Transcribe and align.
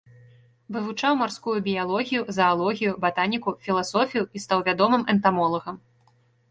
Вывучаў 0.77 1.13
марскую 1.19 1.53
біялогію, 1.67 2.21
заалогію, 2.39 2.97
батаніку, 3.05 3.55
філасофію 3.69 4.23
і 4.39 4.45
стаў 4.49 4.59
вядомым 4.71 5.03
энтамолагам. 5.17 5.75